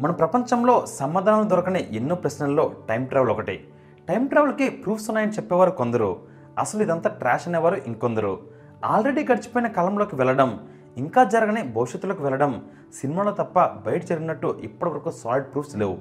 [0.00, 3.68] మన ప్రపంచంలో సమాధానం దొరకని ఎన్నో ప్రశ్నల్లో టైం ట్రావెల్ ఒకటి.
[4.08, 6.16] టైం ట్రావెల్కి ప్రూఫ్స్ ఉన్నాయని చెప్పేవారు కొందరు.
[6.58, 8.40] అసలు ఇదంతా ట్రాష్ అనేవారు ఇంకొందరు.
[8.84, 10.60] ఆల్రెడీ గడిచిపోయిన కాలంలోకి వెళ్ళడం
[10.96, 15.98] ఇంకా జరగని భవిష్యత్తులోకి వెళ్ళడం సినిమాలో తప్ప బయట జరిగినట్టు ఇప్పటివరకు సాలిడ్ ప్రూఫ్స్ లేవు.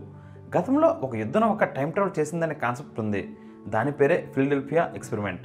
[0.58, 3.38] గతంలో ఒక యుద్ధం ఒక టైం ట్రావెల్ చేసిందనే కాన్సెప్ట్ ఉంది.
[3.68, 5.42] దాని పేరే ఫిలిడెల్ఫియా ఎక్స్పెరిమెంట్.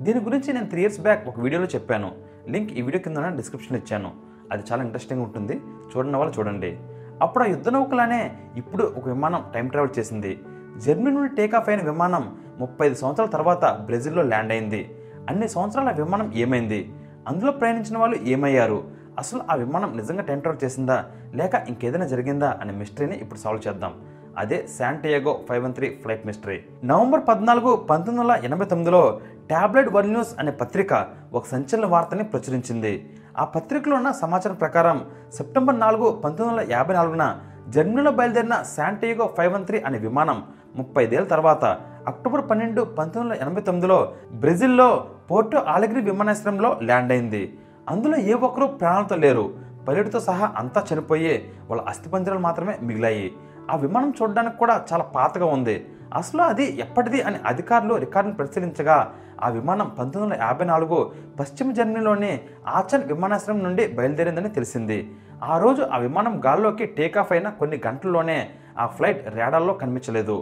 [0.00, 2.12] దీని గురించి నేను త్రీ ఇయర్స్ బ్యాక్ ఒక వీడియోలో చెప్పాను.
[2.48, 4.12] లింక్ ఈ వీడియో కింద డిస్క్రిప్షన్ ఇచ్చాను.
[4.52, 5.60] అది చాలా ఇంట్రెస్టింగ్ ఉంటుంది.
[5.96, 6.78] చూడని వాళ్ళు చూడండి.
[7.22, 10.40] అప్పుడు ఆ యుద్ధ నౌకలానే ఇప్పుడు ఒక విమానం టైం ట్రావెల్ చేసింది.
[10.78, 14.96] జర్మనీ నుండి టేక్ ఆఫ్ అయిన విమానం ముప్పై ఐదు సంవత్సరాల తర్వాత బ్రెజిల్లో ల్యాండ్ అయింది.
[15.28, 16.92] అన్ని సంవత్సరాల విమానం ఏమైంది?
[17.28, 18.84] అందులో ప్రయాణించిన వాళ్ళు ఏమయ్యారు?
[19.18, 21.04] అసలు ఆ విమానం నిజంగా టైం ట్రావెల్ చేసిందా?
[21.34, 22.58] లేక ఇంకేదైనా జరిగిందా?
[22.60, 23.94] అనే మిస్టరీని ఇప్పుడు సాల్వ్ చేద్దాం.
[24.38, 26.62] అదే Santiago five one three flight mystery.
[26.84, 33.18] November పద్నాలుగు పంతొమ్మిది వందల ఎనభై తొమ్మిదిలో టాబ్లెట్ వరల్డ్ న్యూస్ అనే పత్రిక ఒక సంచలన వార్తని ప్రచురించింది.
[33.38, 34.98] ఆ పత్రికలో ఉన్న సమాచారం ప్రకారం
[35.36, 37.24] సెప్టెంబర్ నాలుగు పంతొమ్మిది వందల యాభై నాలుగున
[37.68, 40.42] జర్మనీలో బయలుదేరిన శాంటియాగో ఫైవ్ వన్ త్రీ అనే విమానం
[40.76, 41.64] ముప్పై ఐదేళ్ళ తర్వాత
[42.06, 47.58] అక్టోబర్ పన్నెండు పంతొమ్మిది వందల ఎనభై తొమ్మిదిలో బ్రెజిల్లో పోర్టో ఆలగిరి విమానాశ్రయంలో ల్యాండ్ అయింది.
[47.88, 49.54] అందులో ఏ ఒక్కరూ ప్రాణాలతో లేరు.
[49.88, 53.32] పైలట్తో సహా అంతా చనిపోయి వాళ్ళ అస్థిపంజరాలు మాత్రమే మిగిలాయి.
[53.70, 55.86] ఆ విమానం చూడడానికి కూడా చాలా పాతగా ఉంది.
[56.14, 62.32] అసలు అది ఎప్పటిది అని అధికారులు రికార్డును పరిశీలించగా ఆ విమానం పంతొమ్మిది వందల యాభై నాలుగు పశ్చిమ జర్మనీలోని
[62.66, 64.98] ఆచన్ విమానాశ్రయం నుండి బయలుదేరిందని తెలిసింది.
[65.42, 70.36] ఆ రోజు ఆ విమానం గాల్లోకి టేకాఫ్ అయిన కొన్ని గంటల్లోనే ఆ ఫ్లైట్ రేడాల్లో కనిపించలేదు.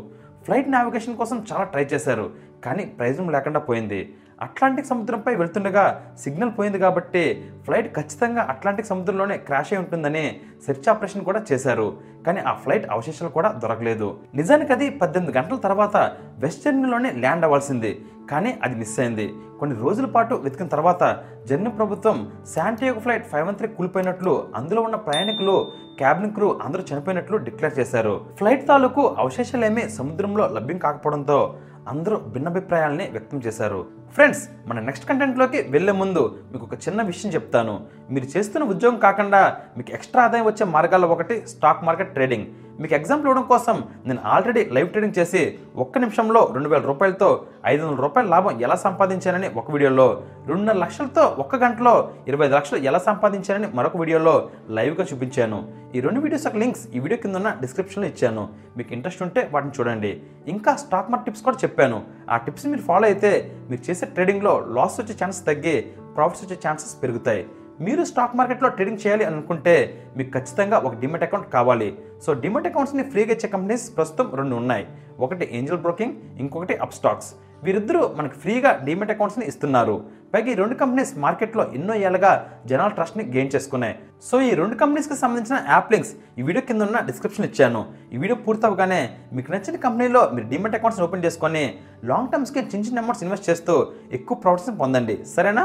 [0.44, 2.30] ఫ్లైట్ నావిగేషన్ కోసం చాలా ట్రై చేశారు
[2.64, 4.00] కానీ ప్రయోజనం లేకుండా పోయింది.
[4.42, 5.84] అట్లాంటిక్ సముద్రంపై వెళ్తుండగా
[6.22, 11.98] సిగ్నల్ పోయింది కాబట్టి ఫ్లైట్ ఖచ్చితంగా అట్లాంటిక్ సముద్రంలోనే క్రాష్ అయి ఉంటుందని సెర్చ్ ఆపరేషన్ కూడా చేశారు.
[12.26, 14.18] కానీ ఆ ఫ్లైట్ అవశేషాలు కూడా దొరకలేదు.
[14.34, 15.96] నిజానికి అది పద్దెనిమిది గంటల తర్వాత
[16.38, 18.04] వెస్టర్న్లోనే ల్యాండ్ అవ్వాల్సింది.
[18.30, 19.34] కానీ అది మిస్ అయింది.
[19.60, 21.02] కొన్ని రోజుల పాటు వెతికిన తర్వాత
[21.48, 27.36] జర్మనీ ప్రభుత్వం Santiago flight five one three కూలిపోయినట్లు అందులో ఉన్న ప్రయాణికులు క్యాబిన్ క్రూ అందరూ చనిపోయినట్లు
[27.36, 28.26] డిక్లేర్ చేశారు.
[28.38, 31.56] ఫ్లైట్ తాలూకు అవశేషాలేమీ సముద్రంలో లభ్యం కాకపోవడంతో
[31.88, 33.86] అందరూ భిన్నాభిప్రాయాల్ని వ్యక్తం చేశారు.
[34.12, 37.86] ఫ్రెండ్స్ మన నెక్స్ట్ కంటెంట్లోకి వెళ్ళే ముందు మీకు ఒక చిన్న విషయం చెప్తాను.
[38.10, 42.46] మీరు చేస్తున్న ఉద్యోగం కాకుండా మీకు ఎక్స్ట్రా ఆదాయం వచ్చే మార్గాల్లో ఒకటి స్టాక్ మార్కెట్ ట్రేడింగ్
[42.82, 43.76] మీకు ఎగ్జాంపుల్ ఇవ్వడం కోసం
[44.08, 45.42] నేను ఆల్రెడీ లైవ్ ట్రేడింగ్ చేసి
[45.84, 47.28] ఒక్క నిమిషంలో రెండు వేల రూపాయలతో
[47.72, 50.06] ఐదు వందల రూపాయల లాభం ఎలా సంపాదించానని ఒక వీడియోలో
[50.48, 51.94] రెండున్నర లక్షలతో ఒక్క గంటలో
[52.30, 54.34] ఇరవై ఐదు లక్షలు ఎలా సంపాదించానని మరొక వీడియోలో
[54.78, 55.58] లైవ్గా చూపించాను.
[55.94, 58.44] ఈ రెండు వీడియోస్ యొక్క లింక్స్ ఈ వీడియో కింద ఉన్న డిస్క్రిప్షన్లో ఇచ్చాను.
[58.76, 60.12] మీకు ఇంట్రెస్ట్ ఉంటే వాటిని చూడండి.
[60.54, 62.00] ఇంకా స్టాక్ మార్కెట్ టిప్స్ కూడా చెప్పాను.
[62.30, 63.32] ఆ టిప్స్ మీరు ఫాలో అయితే
[63.70, 65.76] మీరు చేసే ట్రేడింగ్లో లాస్ వచ్చే ఛాన్సెస్ తగ్గి
[66.16, 67.42] ప్రాఫిట్స్ వచ్చే ఛాన్సెస్ పెరుగుతాయి.
[67.86, 69.74] మీరు స్టాక్ మార్కెట్లో ట్రేడింగ్ చేయాలి అనుకుంటే
[70.16, 71.90] మీకు ఖచ్చితంగా ఒక డిమెట్ అకౌంట్ కావాలి.
[72.24, 74.84] సో డిమెట్ అకౌంట్స్ని ఫ్రీగా ఇచ్చే కంపెనీస్ ప్రస్తుతం రెండు ఉన్నాయి.
[75.26, 77.30] ఒకటి ఏంజల్ బ్రోకింగ్ ఇంకొకటి అప్ స్టాక్స్
[77.64, 79.96] వీరిద్దరూ మనకు ఫ్రీగా డిమెట్ అకౌంట్స్ని ఇస్తున్నారు.
[80.32, 82.30] పైగా ఈ రెండు కంపెనీస్ మార్కెట్లో ఎన్నో ఏళ్ళగా
[82.70, 83.94] జనాల ట్రస్ట్ని గెయిన్ చేసుకున్నాయి.
[84.28, 87.82] సో ఈ రెండు కంపెనీస్కి సంబంధించిన యాప్ లింక్స్ ఈ వీడియో కింద ఉన్న డిస్క్రిప్షన్ ఇచ్చాను.
[88.14, 89.02] ఈ వీడియో పూర్తవగానే
[89.36, 91.64] మీకు నచ్చిన కంపెనీలో మీరు డిమెట్ అకౌంట్స్ ఓపెన్ చేసుకొని
[92.10, 93.76] లాంగ్ టర్మ్స్కి చిన్న చిన్న అమౌంట్స్ ఇన్వెస్ట్ చేస్తూ
[94.18, 95.16] ఎక్కువ ప్రాఫిట్స్ని పొందండి.
[95.34, 95.64] సరేనా?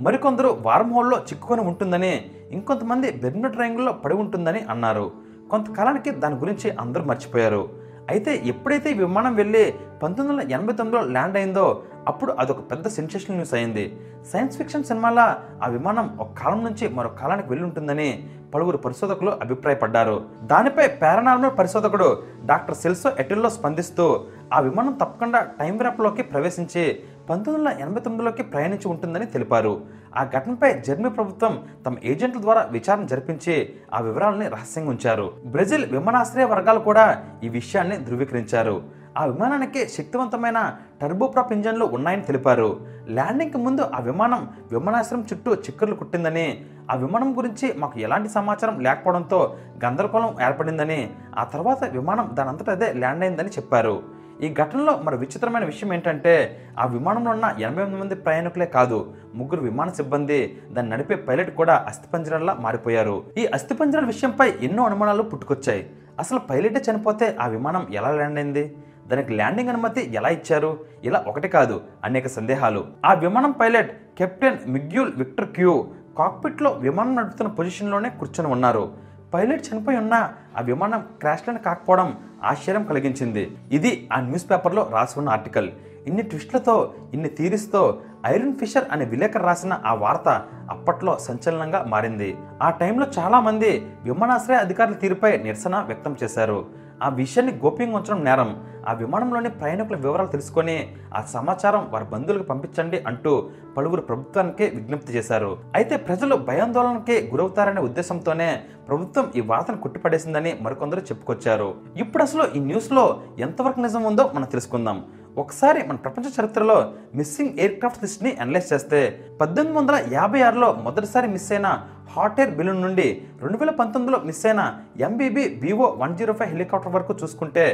[0.00, 2.12] మరికొందరు వారం హోల్లో చిక్కుకొని ఉంటుందని
[2.50, 5.12] ఇంకొంతమంది బెర్మిడ్ ట్రయాంగిల్లో పడి ఉంటుందని అన్నారు.
[5.50, 7.68] కొంతకాలానికి దాని గురించి అందరూ మర్చిపోయారు.
[8.10, 13.36] అయితే ఎప్పుడైతే ఈ విమానం వెళ్ళి పంతొమ్మిది వందల ఎనభై తొమ్మిదిలో ల్యాండ్ అయిందో అప్పుడు అదొక పెద్ద సెన్సేషనల్
[13.36, 13.84] న్యూస్ అయింది.
[14.32, 15.26] సైన్స్ ఫిక్షన్ సినిమాలో
[15.64, 18.08] ఆ విమానం ఒక కాలం నుంచి మరో కాలానికి వెళ్ళి ఉంటుందని
[18.54, 20.16] పలువురు పరిశోధకులు అభిప్రాయపడ్డారు.
[20.42, 24.24] దానిపై పారానార్మల్ పరిశోధకుడు డాక్టర్ సెల్సో ఎటిల్లో స్పందిస్తూ
[24.54, 29.72] ఆ విమానం తప్పకుండా టైం ర్యాప్లోకి ప్రవేశించి పంతొమ్మిది వందల ఎనభై తొమ్మిదిలోకి ప్రయాణించి ఉంటుందని తెలిపారు.
[30.16, 31.52] ఆ ఘటనపై జర్మనీ ప్రభుత్వం
[31.86, 35.32] తమ ఏజెంట్ల ద్వారా విచారణ జరిపించి ఆ వివరాలని రహస్యంగా ఉంచారు.
[35.44, 37.04] బ్రెజిల్ విమానాశ్రయ వర్గాలు కూడా
[37.44, 39.00] ఈ విషయాన్ని ధృవీకరించారు.
[39.18, 40.58] ఆ విమానానికి శక్తివంతమైన
[41.02, 42.68] టర్బోప్రాప్ ఇంజన్లు ఉన్నాయని తెలిపారు.
[43.08, 44.42] ల్యాండింగ్కి ముందు ఆ విమానం
[44.72, 46.46] విమానాశ్రయం చుట్టూ చిక్కర్లు కుట్టిందని
[46.90, 53.24] ఆ విమానం గురించి మాకు ఎలాంటి సమాచారం లేకపోవడంతో గందరగోళం ఏర్పడిందని ఆ తర్వాత విమానం దానంతట అదే ల్యాండ్
[53.24, 54.19] అయిందని చెప్పారు.
[54.42, 56.32] ఈ ఘటనలో మరి విచిత్రమైన విషయం ఏంటంటే
[56.78, 60.38] ఆ విమానంలో ఉన్న ఎనభై ఎనిమిది మంది ప్రయాణికులే కాదు ముగ్గురు విమాన సిబ్బంది
[60.70, 63.24] దాన్ని నడిపే పైలట్ కూడా అస్థిపంజరాల్లా మారిపోయారు.
[63.38, 65.90] ఈ అస్థిపంజరాల విషయంపై ఎన్నో అనుమానాలు పుట్టుకొచ్చాయి.
[66.18, 68.76] అసలు పైలటే చనిపోతే ఆ విమానం ఎలా ల్యాండ్ అయింది?
[69.08, 70.78] దానికి ల్యాండింగ్ అనుమతి ఎలా ఇచ్చారు?
[71.04, 72.84] ఇలా ఒకటి కాదు అనేక సందేహాలు.
[73.04, 75.86] ఆ విమానం pilot captain Miguel Victor queue
[76.18, 79.10] కాక్పిట్లో విమానం నడుపుతున్న పొజిషన్లోనే కూర్చొని ఉన్నారు.
[79.34, 83.56] పైలట్ చనిపోయి ఉన్నా ఆ విమానం క్రాష్లను కాకపోవడం ఆశ్చర్యం కలిగించింది.
[83.72, 85.70] ఇది ఆ న్యూస్ పేపర్లో రాసి ఉన్న ఆర్టికల్.
[86.06, 92.36] ఇన్ని ట్విస్ట్లతో ఇన్ని థీరీస్తో ఐరన్ ఫిషర్ అనే విలేకరు రాసిన ఆ వార్త అప్పట్లో సంచలనంగా మారింది.
[92.62, 96.64] ఆ టైంలో చాలా మంది విమానాశ్రయ అధికారుల తీరుపై నిరసన వ్యక్తం చేశారు.
[97.02, 98.64] ఆ విషయాన్ని గోప్యంగా ఉంచడం నేరం.
[98.88, 105.58] ఆ విమానంలోని ప్రయాణికుల వివరాలు తెలుసుకొని ఆ సమాచారం వారి బంధువులకు పంపించండి అంటూ పలువురు ప్రభుత్వానికి విజ్ఞప్తి చేశారు.
[105.74, 111.74] అయితే ప్రజలు భయాందోళనకి గురవుతారనే ఉద్దేశంతోనే ప్రభుత్వం ఈ వార్తను కొట్టిపడేసిందని మరికొందరు చెప్పుకొచ్చారు.
[111.96, 115.04] ఇప్పుడు అసలు ఈ న్యూస్లో ఎంతవరకు నిజం ఉందో మనం తెలుసుకుందాం.
[115.38, 121.28] ఒకసారి మన ప్రపంచ చరిత్రలో మిస్సింగ్ ఎయిర్ క్రాఫ్ట్ లిస్ట్ని అనలైజ్ చేస్తే పద్దెనిమిది వందల యాభై ఆరులో మొదటిసారి
[121.28, 123.06] మిస్ అయిన హాట్ ఎయిర్ బెలూన్ నుండి
[123.42, 124.62] రెండు వేల పంతొమ్మిదిలో మిస్ అయిన
[125.00, 127.64] MBB BO one zero five helicopter వరకు చూసుకుంటే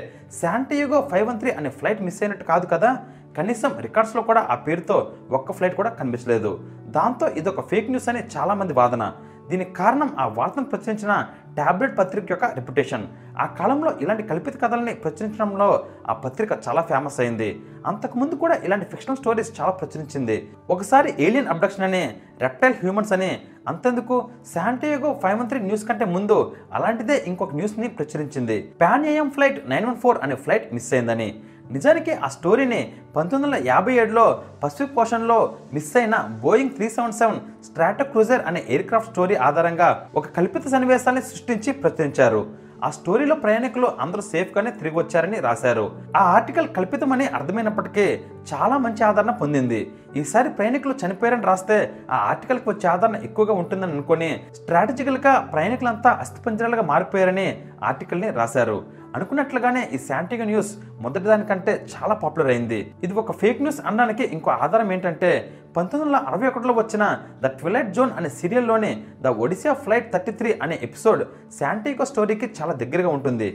[0.41, 2.91] శాంటియోగో ఫైవ్ వన్ త్రీ అనే ఫ్లైట్ మిస్ అయినట్టు కాదు కదా?
[3.39, 6.61] కనీసం రికార్డ్స్లో కూడా ఆ పేరుతో ఒక్క ఫ్లైట్ కూడా కనిపించలేదు.
[6.97, 9.13] దాంతో ఇదొక ఫేక్ న్యూస్ అని చాలామంది వాదన.
[9.49, 13.07] దీనికి కారణం ఆ వార్తను ప్రచురించిన టాబ్లెట్ పత్రిక యొక్క రెప్యుటేషన్
[13.39, 17.63] ఆ కాలంలో ఇలాంటి కల్పిత కథల్ని ప్రచురించడంలో ఆ పత్రిక చాలా ఫేమస్ అయింది.
[17.87, 20.37] అంతకుముందు కూడా ఇలాంటి ఫిక్షనల్ స్టోరీస్ చాలా ప్రచురించింది.
[20.71, 23.31] ఒకసారి ఏలియన్ అబ్డక్షన్ అని రెప్టైల్ హ్యూమన్స్ అని
[23.69, 24.29] అంతెందుకు?
[24.55, 28.73] Santiago five one three news కంటే ముందు అలాంటిదే ఇంకొక న్యూస్ని ప్రచురించింది.
[28.83, 31.29] Pan Am flight nine one four అనే ఫ్లైట్ మిస్ అయిందని.
[31.71, 37.65] నిజానికి ఆ స్టోరీని పంతొమ్మిది వందల యాభై ఏడులో పసిఫిక్ పోషన్లో మిస్ అయిన Boeing three seven seven
[38.05, 42.67] Stratocruiser అనే ఎయిర్ క్రాఫ్ట్ స్టోరీ ఆధారంగా ఒక కల్పిత సన్నివేశాన్ని సృష్టించి ప్రచురించారు.
[42.85, 45.93] ఆ స్టోరీలో ప్రయాణికులు అందరూ సేఫ్గానే తిరిగి వచ్చారని రాశారు.
[46.17, 48.21] ఆ ఆర్టికల్ కల్పితమని అర్థమైనప్పటికీ
[48.55, 49.93] చాలా మంచి ఆదరణ పొందింది.
[50.17, 57.63] ఈసారి ప్రయాణికులు చనిపోయారని రాస్తే ఆ ఆర్టికల్కి వచ్చే ఆదరణ ఎక్కువగా ఉంటుందని అనుకుని స్ట్రాటజికల్గా ప్రయాణికులంతా అస్థిపంజరాలుగా మారిపోయారని
[57.85, 58.85] ఆర్టికల్ని రాశారు.
[59.17, 60.71] అనుకున్నట్లుగానే ఈ శాంటిగో న్యూస్
[61.05, 62.81] మొదటి దానికంటే చాలా పాపులర్ అయింది.
[63.07, 65.31] ఇది ఒక ఫేక్ న్యూస్ అనడానికి ఇంకో ఆధారం ఏంటంటే
[65.77, 67.05] పంతొమ్మిది వందల అరవై ఒకటిలో వచ్చిన
[67.45, 68.93] ద ట్విలైట్ జోన్ అనే సీరియల్లోని
[69.25, 71.23] the Odyssey flight thirty three అనే ఎపిసోడ్
[71.59, 73.49] శాంటిగో స్టోరీకి చాలా దగ్గరగా ఉంటుంది.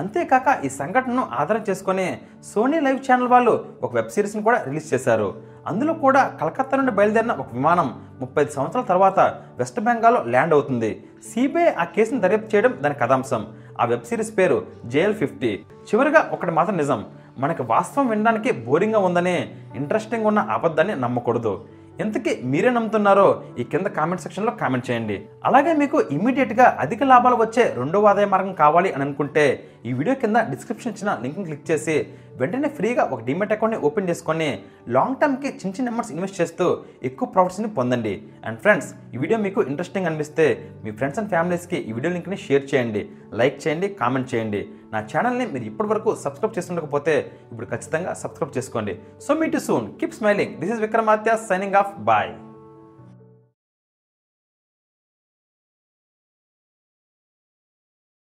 [0.00, 2.06] అంతేకాక ఈ సంఘటనను ఆధారం చేసుకొని
[2.50, 3.54] సోనీ లైవ్ ఛానల్ వాళ్ళు
[3.86, 5.28] ఒక వెబ్ సిరీస్ని కూడా రిలీజ్ చేశారు.
[5.70, 7.88] అందులో కూడా కలకత్తా నుండి బయలుదేరిన ఒక విమానం
[8.20, 9.20] ముప్పై సంవత్సరాల తర్వాత
[9.60, 10.90] వెస్ట్ బెంగాల్లో ల్యాండ్ అవుతుంది.
[11.22, 13.46] సిబిఐ ఆ కేసును దర్యాప్తు చేయడం దాని కథాంశం.
[13.80, 15.60] ఆ వెబ్ సిరీస్ పేరు జేఎల్ ఫిఫ్టీ.
[15.82, 17.04] చివరిగా ఒకటి మాత్రం నిజం.
[17.38, 21.64] మనకి వాస్తవం వినడానికి బోరింగ్గా ఉందని ఇంట్రెస్టింగ్ ఉన్న అబద్ధాన్ని నమ్మకూడదు.
[22.02, 23.26] ఎంతకీ మీరే నమ్ముతున్నారో
[23.60, 25.16] ఈ కింద కామెంట్ సెక్షన్లో కామెంట్ చేయండి.
[25.48, 29.44] అలాగే మీకు ఇమీడియట్గా అధిక లాభాలు వచ్చే రెండవ ఆదాయ మార్గం కావాలి అని అనుకుంటే
[29.88, 31.96] ఈ వీడియో కింద డిస్క్రిప్షన్ ఇచ్చిన లింక్ని క్లిక్ చేసి
[32.40, 34.48] వెంటనే ఫ్రీగా ఒక డిమెట్ అకౌంట్ని ఓపెన్ చేసుకొని
[34.96, 36.66] లాంగ్ టర్మ్కి చిన్న చిన్న అమౌంట్స్ ఇన్వెస్ట్ చేస్తూ
[37.08, 38.14] ఎక్కువ ప్రాఫిట్స్ని పొందండి.
[38.48, 40.46] అండ్ ఫ్రెండ్స్ ఈ వీడియో మీకు ఇంట్రెస్టింగ్ అనిపిస్తే
[40.84, 43.02] మీ ఫ్రెండ్స్ అండ్ ఫ్యామిలీస్కి ఈ వీడియో లింక్ని షేర్ చేయండి.
[43.40, 44.62] లైక్ చేయండి కామెంట్ చేయండి.
[44.92, 47.14] నా ఛానల్ని మీరు ఇప్పటివరకు సబ్స్క్రైబ్ చేసుకుండకపోతే
[47.50, 48.94] ఇప్పుడు ఖచ్చితంగా సబ్స్క్రైబ్ చేసుకోండి.
[49.26, 52.32] So meet you soon keep smiling this is Vikramatya signing off bye